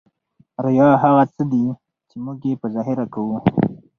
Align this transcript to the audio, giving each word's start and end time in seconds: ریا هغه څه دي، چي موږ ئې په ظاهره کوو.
ریا 0.65 0.89
هغه 1.03 1.23
څه 1.33 1.43
دي، 1.51 1.65
چي 2.09 2.15
موږ 2.23 2.37
ئې 2.47 2.53
په 2.61 2.67
ظاهره 2.75 3.05
کوو. 3.13 3.37